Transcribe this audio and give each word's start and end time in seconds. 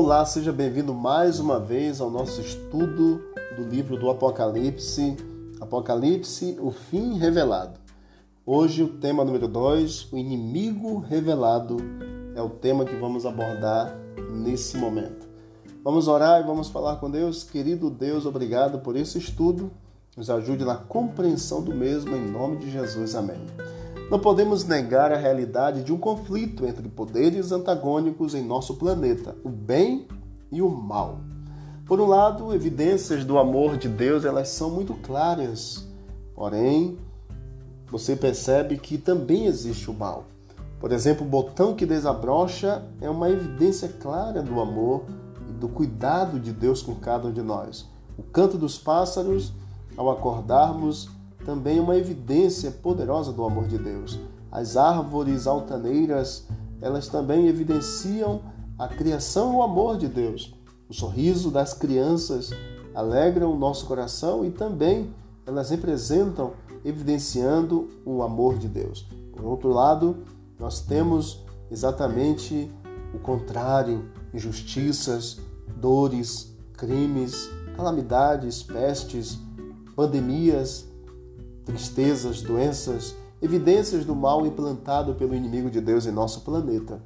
Olá, 0.00 0.24
seja 0.24 0.52
bem-vindo 0.52 0.94
mais 0.94 1.40
uma 1.40 1.58
vez 1.58 2.00
ao 2.00 2.08
nosso 2.08 2.40
estudo 2.40 3.20
do 3.56 3.64
livro 3.64 3.98
do 3.98 4.08
Apocalipse, 4.08 5.16
Apocalipse, 5.60 6.56
o 6.60 6.70
fim 6.70 7.18
revelado. 7.18 7.80
Hoje 8.46 8.84
o 8.84 8.88
tema 8.88 9.24
número 9.24 9.48
2, 9.48 10.12
o 10.12 10.16
inimigo 10.16 11.00
revelado, 11.00 11.78
é 12.36 12.40
o 12.40 12.48
tema 12.48 12.84
que 12.84 12.94
vamos 12.94 13.26
abordar 13.26 13.92
nesse 14.30 14.76
momento. 14.76 15.26
Vamos 15.82 16.06
orar 16.06 16.42
e 16.42 16.46
vamos 16.46 16.68
falar 16.68 17.00
com 17.00 17.10
Deus. 17.10 17.42
Querido 17.42 17.90
Deus, 17.90 18.24
obrigado 18.24 18.78
por 18.78 18.94
esse 18.94 19.18
estudo. 19.18 19.68
Nos 20.16 20.30
ajude 20.30 20.64
na 20.64 20.76
compreensão 20.76 21.60
do 21.60 21.74
mesmo, 21.74 22.14
em 22.14 22.30
nome 22.30 22.58
de 22.58 22.70
Jesus. 22.70 23.16
Amém. 23.16 23.40
Não 24.10 24.18
podemos 24.18 24.64
negar 24.64 25.12
a 25.12 25.18
realidade 25.18 25.82
de 25.82 25.92
um 25.92 25.98
conflito 25.98 26.64
entre 26.64 26.88
poderes 26.88 27.52
antagônicos 27.52 28.34
em 28.34 28.42
nosso 28.42 28.76
planeta, 28.76 29.36
o 29.44 29.50
bem 29.50 30.08
e 30.50 30.62
o 30.62 30.70
mal. 30.70 31.20
Por 31.84 32.00
um 32.00 32.06
lado, 32.06 32.54
evidências 32.54 33.22
do 33.22 33.38
amor 33.38 33.76
de 33.76 33.86
Deus, 33.86 34.24
elas 34.24 34.48
são 34.48 34.70
muito 34.70 34.94
claras. 34.94 35.86
Porém, 36.34 36.98
você 37.90 38.16
percebe 38.16 38.78
que 38.78 38.96
também 38.96 39.44
existe 39.44 39.90
o 39.90 39.94
mal. 39.94 40.24
Por 40.80 40.90
exemplo, 40.90 41.26
o 41.26 41.28
botão 41.28 41.74
que 41.74 41.84
desabrocha 41.84 42.84
é 43.02 43.10
uma 43.10 43.28
evidência 43.28 43.88
clara 43.88 44.42
do 44.42 44.58
amor 44.58 45.04
e 45.50 45.52
do 45.52 45.68
cuidado 45.68 46.40
de 46.40 46.52
Deus 46.52 46.80
com 46.80 46.94
cada 46.94 47.28
um 47.28 47.32
de 47.32 47.42
nós. 47.42 47.86
O 48.16 48.22
canto 48.22 48.56
dos 48.56 48.78
pássaros, 48.78 49.52
ao 49.98 50.10
acordarmos, 50.10 51.10
também 51.48 51.80
uma 51.80 51.96
evidência 51.96 52.70
poderosa 52.70 53.32
do 53.32 53.42
amor 53.42 53.66
de 53.66 53.78
Deus. 53.78 54.20
As 54.52 54.76
árvores 54.76 55.46
altaneiras, 55.46 56.46
elas 56.78 57.08
também 57.08 57.48
evidenciam 57.48 58.42
a 58.78 58.86
criação 58.86 59.54
e 59.54 59.56
o 59.56 59.62
amor 59.62 59.96
de 59.96 60.08
Deus. 60.08 60.54
O 60.90 60.92
sorriso 60.92 61.50
das 61.50 61.72
crianças 61.72 62.50
alegram 62.94 63.50
o 63.50 63.58
nosso 63.58 63.86
coração 63.86 64.44
e 64.44 64.50
também 64.50 65.10
elas 65.46 65.70
representam, 65.70 66.52
evidenciando 66.84 67.88
o 68.04 68.22
amor 68.22 68.58
de 68.58 68.68
Deus. 68.68 69.06
Por 69.32 69.42
outro 69.46 69.70
lado, 69.70 70.18
nós 70.58 70.82
temos 70.82 71.46
exatamente 71.70 72.70
o 73.14 73.18
contrário: 73.20 74.04
injustiças, 74.34 75.38
dores, 75.80 76.54
crimes, 76.74 77.48
calamidades, 77.74 78.62
pestes, 78.62 79.38
pandemias, 79.96 80.87
tristezas, 81.68 82.40
doenças, 82.40 83.14
evidências 83.42 84.04
do 84.04 84.16
mal 84.16 84.46
implantado 84.46 85.14
pelo 85.14 85.34
inimigo 85.34 85.70
de 85.70 85.80
Deus 85.80 86.06
em 86.06 86.10
nosso 86.10 86.40
planeta. 86.40 87.00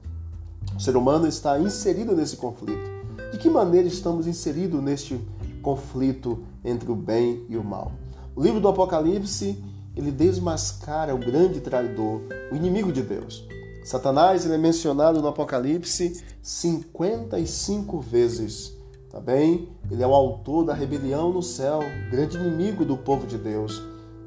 O 0.76 0.80
ser 0.80 0.96
humano 0.96 1.26
está 1.26 1.58
inserido 1.58 2.14
nesse 2.14 2.36
conflito. 2.36 2.90
De 3.32 3.38
que 3.38 3.50
maneira 3.50 3.88
estamos 3.88 4.26
inseridos 4.26 4.80
neste 4.80 5.20
conflito 5.60 6.44
entre 6.64 6.90
o 6.90 6.94
bem 6.94 7.44
e 7.48 7.56
o 7.56 7.64
mal? 7.64 7.92
O 8.36 8.42
livro 8.42 8.60
do 8.60 8.68
Apocalipse, 8.68 9.62
ele 9.96 10.12
desmascara 10.12 11.14
o 11.14 11.18
grande 11.18 11.60
traidor, 11.60 12.20
o 12.52 12.54
inimigo 12.54 12.92
de 12.92 13.02
Deus. 13.02 13.44
Satanás 13.84 14.44
ele 14.44 14.54
é 14.54 14.58
mencionado 14.58 15.20
no 15.20 15.26
Apocalipse 15.26 16.22
55 16.40 18.00
vezes. 18.00 18.72
Tá 19.10 19.20
bem? 19.20 19.68
Ele 19.90 20.02
é 20.02 20.06
o 20.06 20.14
autor 20.14 20.64
da 20.64 20.72
rebelião 20.72 21.32
no 21.32 21.42
céu, 21.42 21.80
grande 22.10 22.38
inimigo 22.38 22.84
do 22.84 22.96
povo 22.96 23.26
de 23.26 23.36
Deus. 23.36 23.82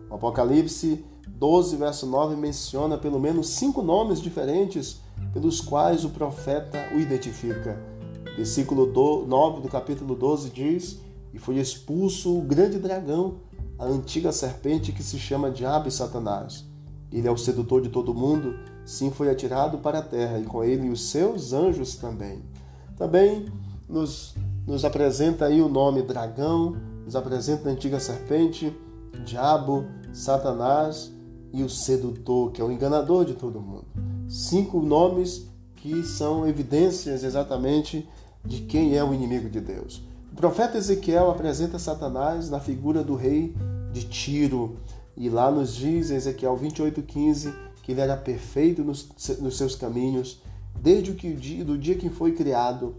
O 0.10 0.16
Apocalipse 0.16 1.04
12, 1.28 1.76
verso 1.78 2.06
9 2.06 2.36
menciona 2.36 2.98
pelo 2.98 3.20
menos 3.20 3.50
cinco 3.50 3.82
nomes 3.82 4.22
diferentes 4.22 5.02
pelos 5.34 5.60
quais 5.60 6.06
o 6.06 6.10
profeta 6.10 6.90
o 6.96 7.00
identifica. 7.00 7.80
Versículo 8.36 8.86
9 9.26 9.62
do 9.62 9.70
capítulo 9.70 10.16
12 10.16 10.50
diz: 10.50 11.00
E 11.34 11.40
foi 11.40 11.58
expulso 11.58 12.38
o 12.38 12.42
grande 12.42 12.78
dragão, 12.78 13.36
a 13.78 13.86
antiga 13.86 14.32
serpente 14.32 14.92
que 14.92 15.04
se 15.04 15.18
chama 15.18 15.52
Diabo 15.52 15.88
e 15.88 15.92
Satanás. 15.92 16.66
Ele 17.12 17.28
é 17.28 17.32
o 17.32 17.38
sedutor 17.38 17.82
de 17.82 17.90
todo 17.90 18.14
mundo, 18.14 18.58
sim, 18.86 19.10
foi 19.10 19.30
atirado 19.30 19.78
para 19.78 20.00
a 20.00 20.02
terra, 20.02 20.40
e 20.40 20.44
com 20.44 20.64
ele 20.64 20.90
os 20.90 21.10
seus 21.10 21.54
anjos 21.54 21.96
também. 21.96 22.44
Também 22.98 23.46
nos, 23.88 24.36
nos 24.68 24.84
apresenta 24.84 25.46
aí 25.46 25.62
o 25.62 25.70
nome 25.70 26.02
dragão, 26.02 26.76
nos 27.06 27.16
apresenta 27.16 27.70
a 27.70 27.72
antiga 27.72 28.00
serpente, 28.00 28.76
diabo, 29.24 29.86
Satanás 30.14 31.12
e 31.54 31.64
o 31.64 31.70
sedutor, 31.70 32.52
que 32.52 32.62
é 32.62 32.64
o 32.64 32.72
enganador 32.72 33.26
de 33.26 33.34
todo 33.34 33.62
mundo. 33.62 33.86
Cinco 34.28 34.82
nomes 34.82 35.48
que 35.76 36.04
são 36.04 36.48
evidências 36.48 37.24
exatamente 37.24 38.08
de 38.44 38.62
quem 38.62 38.96
é 38.96 39.04
o 39.04 39.14
inimigo 39.14 39.50
de 39.50 39.60
Deus. 39.60 40.04
O 40.32 40.36
profeta 40.36 40.78
Ezequiel 40.78 41.30
apresenta 41.30 41.80
Satanás 41.80 42.50
na 42.50 42.60
figura 42.60 43.04
do 43.04 43.16
rei 43.16 43.56
de 43.92 44.04
Tiro, 44.04 44.78
e 45.16 45.30
lá 45.30 45.50
nos 45.50 45.74
diz 45.74 46.12
em 46.12 46.16
Ezequiel 46.16 46.58
28,15 46.58 47.54
que 47.82 47.92
ele 47.92 48.02
era 48.02 48.18
perfeito 48.18 48.84
nos, 48.84 49.08
nos 49.40 49.58
seus 49.58 49.76
caminhos, 49.76 50.42
desde 50.82 51.12
o 51.12 51.16
que, 51.16 51.32
do 51.64 51.78
dia 51.78 51.96
que 51.96 52.10
foi 52.10 52.34
criado 52.34 52.96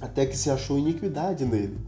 até 0.00 0.26
que 0.26 0.36
se 0.36 0.50
achou 0.50 0.78
iniquidade 0.78 1.44
nele. 1.44 1.78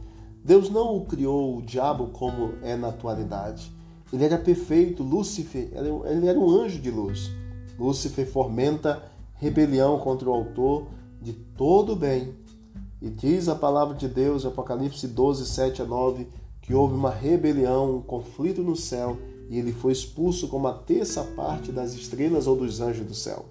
Deus 0.46 0.70
não 0.70 0.96
o 0.96 1.04
criou 1.04 1.56
o 1.58 1.62
diabo 1.62 2.06
como 2.12 2.52
é 2.62 2.76
na 2.76 2.90
atualidade. 2.90 3.72
Ele 4.12 4.24
era 4.24 4.38
perfeito, 4.38 5.02
Lúcifer, 5.02 5.68
ele 5.72 6.28
era 6.28 6.38
um 6.38 6.48
anjo 6.48 6.80
de 6.80 6.88
luz. 6.88 7.32
Lúcifer 7.76 8.24
fomenta 8.30 9.02
rebelião 9.34 9.98
contra 9.98 10.30
o 10.30 10.32
autor 10.32 10.86
de 11.20 11.32
todo 11.32 11.94
o 11.94 11.96
bem. 11.96 12.32
E 13.02 13.10
diz 13.10 13.48
a 13.48 13.56
palavra 13.56 13.96
de 13.96 14.06
Deus, 14.06 14.46
Apocalipse 14.46 15.08
12, 15.08 15.46
7 15.46 15.82
a 15.82 15.84
9, 15.84 16.28
que 16.62 16.72
houve 16.72 16.94
uma 16.94 17.10
rebelião, 17.10 17.96
um 17.96 18.00
conflito 18.00 18.62
no 18.62 18.76
céu, 18.76 19.18
e 19.50 19.58
ele 19.58 19.72
foi 19.72 19.90
expulso 19.90 20.46
como 20.46 20.68
a 20.68 20.74
terça 20.74 21.24
parte 21.24 21.72
das 21.72 21.92
estrelas 21.92 22.46
ou 22.46 22.54
dos 22.54 22.80
anjos 22.80 23.04
do 23.04 23.14
céu. 23.14 23.46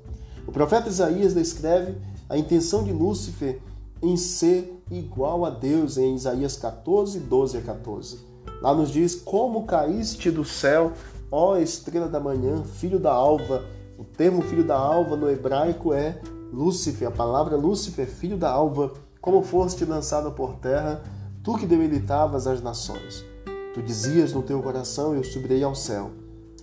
O 0.48 0.52
profeta 0.52 0.88
Isaías 0.88 1.34
descreve 1.34 1.98
a 2.30 2.38
intenção 2.38 2.86
de 2.86 2.94
Lúcifer 2.94 3.60
em 4.02 4.18
ser 4.18 4.82
igual 4.92 5.46
a 5.46 5.50
Deus 5.50 5.98
em 5.98 6.16
Isaías 6.16 6.56
14, 6.58 7.20
12 7.20 7.58
a 7.58 7.62
14. 7.62 8.20
Lá 8.62 8.74
nos 8.74 8.90
diz: 8.90 9.16
Como 9.16 9.66
caíste 9.66 10.32
do 10.32 10.44
céu, 10.44 10.94
ó 11.32 11.58
estrela 11.58 12.08
da 12.08 12.20
manhã, 12.20 12.64
filho 12.64 13.00
da 13.00 13.12
alva. 13.12 13.64
O 13.98 14.04
termo 14.04 14.42
filho 14.42 14.64
da 14.64 14.78
alva 14.78 15.16
no 15.16 15.30
hebraico 15.30 15.94
é 15.94 16.20
Lúcifer, 16.52 17.08
a 17.08 17.12
palavra 17.12 17.56
Lúcifer, 17.56 18.08
filho 18.08 18.38
da 18.38 18.50
alva. 18.50 18.94
Como 19.22 19.42
foste 19.42 19.86
lançado 19.86 20.32
por 20.32 20.56
terra, 20.56 21.02
tu 21.44 21.58
que 21.58 21.66
debilitavas 21.66 22.46
as 22.46 22.62
nações. 22.62 23.26
Tu 23.74 23.82
dizias 23.82 24.34
no 24.34 24.44
teu 24.44 24.62
coração: 24.62 25.16
Eu 25.16 25.24
subirei 25.24 25.64
ao 25.64 25.76
céu, 25.76 26.12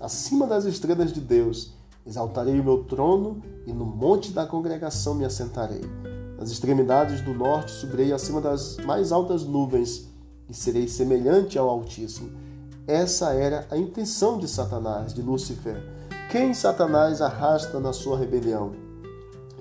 acima 0.01 0.47
das 0.47 0.65
estrelas 0.65 1.13
de 1.13 1.21
Deus. 1.21 1.75
Exaltarei 2.05 2.59
o 2.59 2.65
meu 2.65 2.83
trono 2.85 3.41
e 3.65 3.73
no 3.73 3.85
monte 3.85 4.33
da 4.33 4.45
congregação 4.45 5.15
me 5.15 5.25
assentarei. 5.25 5.83
Nas 6.43 6.51
extremidades 6.51 7.21
do 7.21 7.33
norte 7.33 7.71
subirei 7.71 8.13
acima 8.13 8.41
das 8.41 8.77
mais 8.79 9.13
altas 9.13 9.45
nuvens 9.45 10.09
e 10.49 10.53
serei 10.53 10.89
semelhante 10.89 11.57
ao 11.57 11.71
Altíssimo. 11.71 12.33
Essa 12.85 13.33
era 13.33 13.65
a 13.71 13.79
intenção 13.79 14.39
de 14.39 14.49
Satanás, 14.49 15.15
de 15.15 15.23
Lúcifer. 15.23 15.81
Quem 16.33 16.53
Satanás 16.53 17.23
arrasta 17.23 17.79
na 17.79 17.93
sua 17.93 18.19
rebelião? 18.19 18.73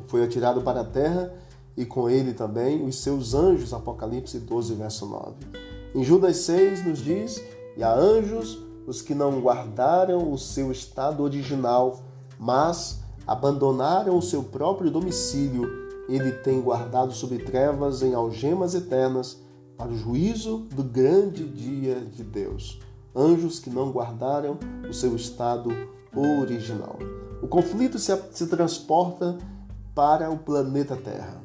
Foi 0.07 0.23
atirado 0.23 0.63
para 0.63 0.81
a 0.81 0.83
terra 0.83 1.31
e 1.77 1.85
com 1.85 2.09
ele 2.09 2.33
também 2.33 2.83
os 2.83 2.95
seus 2.95 3.35
anjos, 3.35 3.75
Apocalipse 3.75 4.39
12, 4.39 4.73
verso 4.73 5.05
9. 5.05 5.35
Em 5.93 6.03
Judas 6.03 6.37
6 6.37 6.83
nos 6.83 6.97
diz: 6.97 7.43
E 7.77 7.83
há 7.83 7.93
anjos 7.93 8.57
os 8.87 9.03
que 9.03 9.13
não 9.13 9.39
guardaram 9.39 10.33
o 10.33 10.35
seu 10.35 10.71
estado 10.71 11.21
original, 11.21 11.99
mas 12.39 13.01
abandonaram 13.27 14.17
o 14.17 14.21
seu 14.21 14.41
próprio 14.41 14.89
domicílio 14.89 15.80
ele 16.15 16.31
tem 16.31 16.61
guardado 16.61 17.13
sob 17.13 17.37
trevas 17.39 18.01
em 18.01 18.13
algemas 18.13 18.73
eternas 18.73 19.39
para 19.77 19.89
o 19.89 19.97
juízo 19.97 20.67
do 20.75 20.83
grande 20.83 21.43
dia 21.47 21.95
de 22.01 22.23
Deus. 22.23 22.79
Anjos 23.15 23.59
que 23.59 23.69
não 23.69 23.91
guardaram 23.91 24.57
o 24.89 24.93
seu 24.93 25.15
estado 25.15 25.71
original. 26.15 26.97
O 27.41 27.47
conflito 27.47 27.97
se, 27.97 28.15
se 28.31 28.47
transporta 28.47 29.37
para 29.95 30.29
o 30.29 30.37
planeta 30.37 30.95
Terra. 30.95 31.41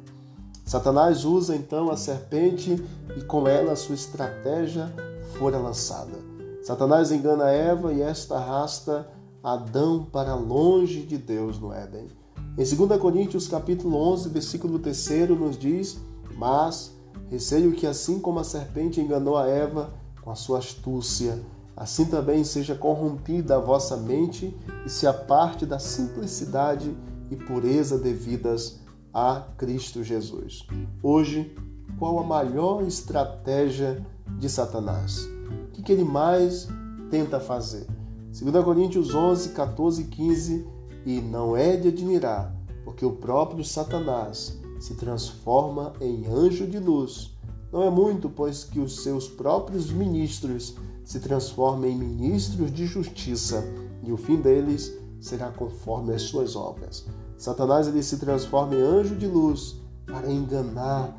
Satanás 0.65 1.23
usa 1.23 1.55
então 1.55 1.89
a 1.89 1.97
serpente 1.97 2.75
e 3.15 3.21
com 3.21 3.47
ela 3.47 3.75
sua 3.75 3.95
estratégia 3.95 4.93
fora 5.37 5.57
lançada. 5.57 6.17
Satanás 6.61 7.11
engana 7.11 7.49
Eva 7.49 7.93
e 7.93 8.01
esta 8.01 8.35
arrasta 8.35 9.07
Adão 9.41 10.03
para 10.03 10.35
longe 10.35 11.03
de 11.03 11.17
Deus 11.17 11.57
no 11.57 11.71
Éden. 11.71 12.09
Em 12.57 12.63
2 12.63 12.99
Coríntios 12.99 13.47
capítulo 13.47 13.95
11, 14.13 14.29
versículo 14.29 14.79
3 14.79 15.29
nos 15.39 15.59
diz: 15.59 15.99
"Mas 16.35 16.91
receio 17.29 17.71
que 17.73 17.85
assim 17.85 18.19
como 18.19 18.39
a 18.39 18.43
serpente 18.43 18.99
enganou 18.99 19.37
a 19.37 19.47
Eva 19.47 19.93
com 20.23 20.31
a 20.31 20.35
sua 20.35 20.57
astúcia, 20.57 21.39
assim 21.75 22.05
também 22.05 22.43
seja 22.43 22.73
corrompida 22.73 23.57
a 23.57 23.59
vossa 23.59 23.95
mente 23.95 24.57
e 24.83 24.89
se 24.89 25.05
aparte 25.05 25.67
da 25.67 25.77
simplicidade 25.77 26.97
e 27.29 27.35
pureza 27.35 27.99
devidas 27.99 28.79
a 29.13 29.43
Cristo 29.55 30.03
Jesus." 30.03 30.65
Hoje 31.03 31.55
qual 31.99 32.17
a 32.17 32.23
maior 32.23 32.81
estratégia 32.81 34.03
de 34.39 34.49
Satanás. 34.49 35.29
O 35.77 35.83
que, 35.83 35.91
ele 35.91 36.03
mais 36.03 36.67
tenta 37.11 37.39
fazer? 37.39 37.85
2 38.31 38.63
Coríntios 38.63 39.13
11, 39.13 39.49
14 39.49 40.01
e 40.01 40.05
15, 40.05 40.76
e 41.07 41.21
não 41.21 41.55
é 41.55 41.77
de 41.77 41.87
admirar, 41.87 42.53
porque 42.83 43.05
o 43.05 43.13
próprio 43.13 43.63
Satanás 43.63 44.59
se 44.77 44.93
transforma 44.95 45.93
em 46.01 46.27
anjo 46.27 46.67
de 46.67 46.77
luz. 46.79 47.33
Não 47.71 47.81
é 47.81 47.89
muito, 47.89 48.29
pois 48.29 48.65
que 48.65 48.77
os 48.77 49.03
seus 49.03 49.29
próprios 49.29 49.89
ministros 49.89 50.75
se 51.05 51.21
transformem 51.21 51.93
em 51.93 51.97
ministros 51.97 52.73
de 52.73 52.85
justiça, 52.85 53.63
e 54.03 54.11
o 54.11 54.17
fim 54.17 54.35
deles 54.35 54.97
será 55.21 55.49
conforme 55.49 56.13
as 56.13 56.23
suas 56.23 56.57
obras. 56.57 57.05
Satanás 57.37 57.87
ele 57.87 58.03
se 58.03 58.17
transforma 58.17 58.75
em 58.75 58.81
anjo 58.81 59.15
de 59.15 59.27
luz 59.27 59.77
para 60.05 60.29
enganar, 60.29 61.17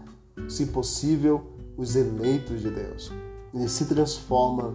se 0.49 0.67
possível, 0.67 1.46
os 1.79 1.96
eleitos 1.96 2.61
de 2.61 2.69
Deus. 2.69 3.11
Ele 3.55 3.69
se 3.70 3.87
transforma. 3.87 4.75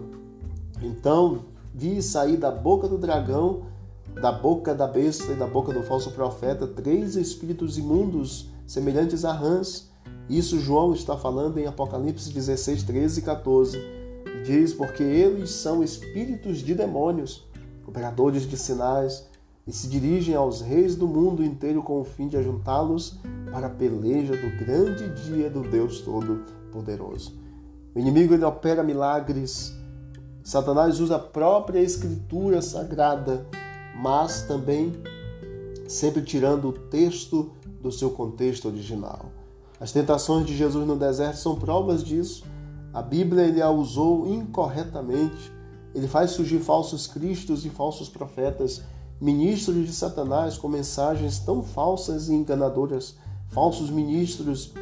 Então, 0.82 1.44
vi 1.72 2.02
sair 2.02 2.36
da 2.36 2.50
boca 2.50 2.88
do 2.88 2.98
dragão, 2.98 3.72
da 4.20 4.32
boca 4.32 4.74
da 4.74 4.86
besta 4.86 5.32
e 5.32 5.36
da 5.36 5.46
boca 5.46 5.72
do 5.72 5.82
falso 5.82 6.10
profeta 6.12 6.66
três 6.66 7.16
espíritos 7.16 7.76
imundos, 7.78 8.48
semelhantes 8.66 9.24
a 9.24 9.32
rãs. 9.32 9.90
Isso 10.28 10.58
João 10.58 10.94
está 10.94 11.16
falando 11.16 11.58
em 11.58 11.66
Apocalipse 11.66 12.32
16, 12.32 12.82
13 12.84 13.20
e 13.20 13.22
14. 13.22 13.78
Diz: 14.44 14.72
Porque 14.72 15.02
eles 15.02 15.50
são 15.50 15.82
espíritos 15.82 16.58
de 16.58 16.74
demônios, 16.74 17.46
operadores 17.86 18.48
de 18.48 18.56
sinais 18.56 19.26
e 19.66 19.72
se 19.72 19.88
dirigem 19.88 20.34
aos 20.34 20.60
reis 20.60 20.94
do 20.94 21.06
mundo 21.06 21.42
inteiro 21.42 21.82
com 21.82 22.00
o 22.00 22.04
fim 22.04 22.28
de 22.28 22.36
ajuntá-los 22.36 23.18
para 23.50 23.66
a 23.66 23.70
peleja 23.70 24.36
do 24.36 24.64
grande 24.64 25.08
dia 25.22 25.48
do 25.48 25.62
Deus 25.62 26.00
Todo-Poderoso. 26.00 27.32
O 27.94 27.98
inimigo 27.98 28.34
ele 28.34 28.44
opera 28.44 28.82
milagres. 28.82 29.74
Satanás 30.42 31.00
usa 31.00 31.16
a 31.16 31.18
própria 31.18 31.78
escritura 31.78 32.60
sagrada, 32.60 33.46
mas 33.94 34.42
também 34.42 34.92
sempre 35.86 36.22
tirando 36.22 36.68
o 36.68 36.72
texto 36.72 37.52
do 37.80 37.92
seu 37.92 38.10
contexto 38.10 38.66
original. 38.66 39.26
As 39.78 39.92
tentações 39.92 40.46
de 40.46 40.56
Jesus 40.56 40.86
no 40.86 40.96
deserto 40.96 41.36
são 41.36 41.56
provas 41.56 42.02
disso. 42.02 42.44
A 42.92 43.02
Bíblia 43.02 43.44
ele 43.44 43.60
a 43.60 43.70
usou 43.70 44.26
incorretamente. 44.26 45.52
Ele 45.94 46.08
faz 46.08 46.30
surgir 46.30 46.60
falsos 46.60 47.06
cristos 47.06 47.64
e 47.64 47.70
falsos 47.70 48.08
profetas 48.08 48.82
ministros 49.20 49.86
de 49.86 49.92
Satanás 49.92 50.56
com 50.56 50.68
mensagens 50.68 51.38
tão 51.38 51.62
falsas 51.62 52.28
e 52.28 52.34
enganadoras, 52.34 53.16
falsos 53.48 53.90
ministros. 53.90 54.72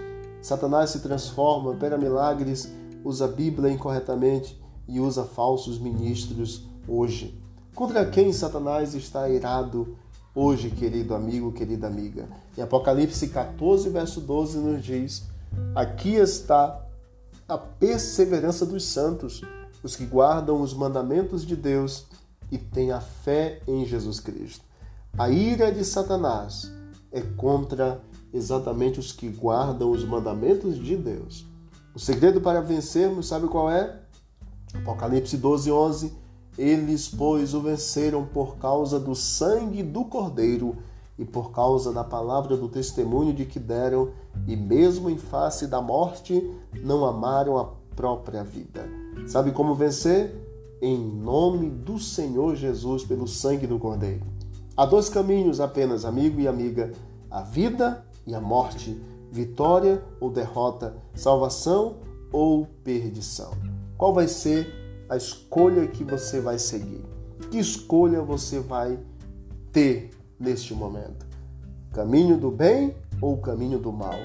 Satanás 0.40 0.90
se 0.90 1.00
transforma, 1.00 1.70
opera 1.70 1.98
milagres, 1.98 2.72
usa 3.04 3.26
a 3.26 3.28
Bíblia 3.28 3.70
incorretamente 3.70 4.60
e 4.88 5.00
usa 5.00 5.24
falsos 5.24 5.78
ministros 5.78 6.66
hoje. 6.88 7.41
Contra 7.74 8.04
quem 8.04 8.34
Satanás 8.34 8.94
está 8.94 9.30
irado 9.30 9.96
hoje, 10.34 10.68
querido 10.68 11.14
amigo, 11.14 11.52
querida 11.52 11.86
amiga? 11.86 12.28
Em 12.56 12.60
Apocalipse 12.60 13.28
14, 13.28 13.88
verso 13.88 14.20
12, 14.20 14.58
nos 14.58 14.84
diz: 14.84 15.22
Aqui 15.74 16.16
está 16.16 16.84
a 17.48 17.56
perseverança 17.56 18.66
dos 18.66 18.84
santos, 18.84 19.40
os 19.82 19.96
que 19.96 20.04
guardam 20.04 20.60
os 20.60 20.74
mandamentos 20.74 21.46
de 21.46 21.56
Deus 21.56 22.04
e 22.50 22.58
tenha 22.58 23.00
fé 23.00 23.62
em 23.66 23.86
Jesus 23.86 24.20
Cristo. 24.20 24.66
A 25.16 25.30
ira 25.30 25.72
de 25.72 25.82
Satanás 25.82 26.70
é 27.10 27.22
contra 27.22 28.02
exatamente 28.34 29.00
os 29.00 29.12
que 29.12 29.30
guardam 29.30 29.90
os 29.90 30.04
mandamentos 30.04 30.76
de 30.76 30.94
Deus. 30.94 31.46
O 31.94 31.98
segredo 31.98 32.38
para 32.38 32.60
vencermos, 32.60 33.28
sabe 33.28 33.48
qual 33.48 33.70
é? 33.70 33.98
Apocalipse 34.74 35.38
12, 35.38 35.72
11. 35.72 36.21
Eles, 36.56 37.08
pois, 37.08 37.54
o 37.54 37.60
venceram 37.60 38.26
por 38.26 38.56
causa 38.56 39.00
do 39.00 39.14
sangue 39.14 39.82
do 39.82 40.04
Cordeiro 40.04 40.76
e 41.18 41.24
por 41.24 41.50
causa 41.50 41.92
da 41.92 42.04
palavra 42.04 42.56
do 42.56 42.68
testemunho 42.68 43.32
de 43.32 43.44
que 43.44 43.58
deram, 43.58 44.10
e 44.46 44.56
mesmo 44.56 45.08
em 45.08 45.18
face 45.18 45.66
da 45.66 45.80
morte, 45.80 46.50
não 46.82 47.04
amaram 47.04 47.58
a 47.58 47.68
própria 47.94 48.42
vida. 48.42 48.88
Sabe 49.26 49.52
como 49.52 49.74
vencer? 49.74 50.42
em 50.82 50.98
nome 50.98 51.70
do 51.70 51.96
Senhor 52.00 52.56
Jesus, 52.56 53.04
pelo 53.04 53.28
sangue 53.28 53.68
do 53.68 53.78
Cordeiro. 53.78 54.26
Há 54.76 54.84
dois 54.84 55.08
caminhos 55.08 55.60
apenas, 55.60 56.04
amigo 56.04 56.40
e 56.40 56.48
amiga: 56.48 56.92
a 57.30 57.40
vida 57.40 58.04
e 58.26 58.34
a 58.34 58.40
morte, 58.40 59.00
vitória 59.30 60.02
ou 60.20 60.28
derrota, 60.28 60.96
salvação 61.14 61.98
ou 62.32 62.66
perdição. 62.82 63.52
Qual 63.96 64.12
vai 64.12 64.26
ser 64.26 64.81
a 65.12 65.16
escolha 65.16 65.86
que 65.86 66.02
você 66.02 66.40
vai 66.40 66.58
seguir? 66.58 67.04
Que 67.50 67.58
escolha 67.58 68.22
você 68.22 68.60
vai 68.60 68.98
ter 69.70 70.10
neste 70.40 70.72
momento? 70.72 71.26
Caminho 71.92 72.38
do 72.38 72.50
bem 72.50 72.96
ou 73.20 73.36
caminho 73.36 73.78
do 73.78 73.92
mal? 73.92 74.18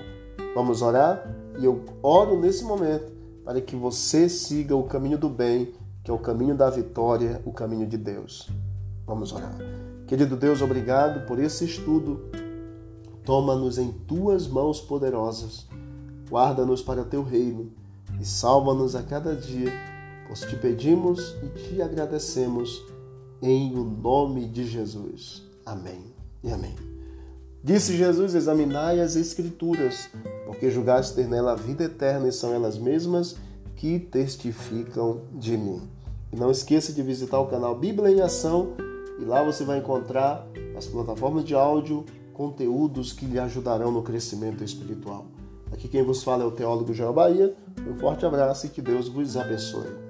Vamos 0.56 0.82
orar? 0.82 1.30
E 1.60 1.66
eu 1.66 1.84
oro 2.02 2.40
nesse 2.40 2.64
momento 2.64 3.12
para 3.44 3.60
que 3.60 3.76
você 3.76 4.30
siga 4.30 4.78
o 4.78 4.84
caminho 4.84 5.18
do 5.18 5.28
bem 5.28 5.74
que 6.06 6.10
é 6.10 6.14
o 6.14 6.18
caminho 6.18 6.56
da 6.56 6.70
vitória, 6.70 7.42
o 7.44 7.52
caminho 7.52 7.86
de 7.86 7.98
Deus. 7.98 8.48
Vamos 9.06 9.34
orar. 9.34 9.54
Querido 10.08 10.38
Deus, 10.38 10.62
obrigado 10.62 11.26
por 11.28 11.38
esse 11.38 11.66
estudo. 11.66 12.32
Toma-nos 13.26 13.78
em 13.78 13.92
tuas 13.92 14.48
mãos 14.48 14.80
poderosas. 14.80 15.68
Guarda-nos 16.30 16.82
para 16.82 17.04
teu 17.04 17.24
reino 17.24 17.74
e 18.22 18.26
salva-nos 18.26 18.96
a 18.96 19.04
cada 19.04 19.36
dia, 19.36 19.70
pois 20.28 20.42
te 20.42 20.56
pedimos 20.58 21.36
e 21.42 21.48
te 21.58 21.82
agradecemos 21.82 22.84
em 23.42 23.76
o 23.76 23.84
nome 23.84 24.46
de 24.46 24.66
Jesus. 24.66 25.44
Amém 25.66 26.14
e 26.44 26.52
amém. 26.52 26.76
Disse 27.64 27.96
Jesus: 27.98 28.36
Examinai 28.36 29.00
as 29.00 29.16
Escrituras, 29.16 30.10
porque 30.46 30.70
julgaste 30.70 31.16
ter 31.16 31.28
nela 31.28 31.54
a 31.54 31.56
vida 31.56 31.86
eterna 31.86 32.28
e 32.28 32.32
são 32.32 32.54
elas 32.54 32.78
mesmas 32.78 33.36
que 33.76 34.00
testificam 34.00 35.22
de 35.34 35.58
mim. 35.58 35.82
E 36.32 36.36
não 36.36 36.52
esqueça 36.52 36.92
de 36.92 37.02
visitar 37.02 37.40
o 37.40 37.48
canal 37.48 37.76
Bíblia 37.76 38.12
em 38.12 38.22
Ação 38.22 38.74
e 39.20 39.26
lá 39.26 39.44
você 39.44 39.64
vai 39.64 39.80
encontrar 39.80 40.48
as 40.78 40.86
plataformas 40.86 41.44
de 41.44 41.56
áudio, 41.56 42.06
conteúdos 42.34 43.12
que 43.12 43.26
lhe 43.26 43.40
ajudarão 43.40 43.92
no 43.92 44.04
crescimento 44.04 44.64
espiritual. 44.64 45.26
Aqui 45.72 45.88
quem 45.88 46.04
vos 46.04 46.24
fala 46.24 46.44
é 46.44 46.46
o 46.46 46.52
teólogo 46.52 46.94
João 46.94 47.14
Bahia. 47.14 47.56
Um 47.88 47.98
forte 47.98 48.26
abraço 48.26 48.68
e 48.68 48.70
que 48.70 48.82
Deus 48.82 49.08
vos 49.10 49.36
abençoe. 49.36 50.07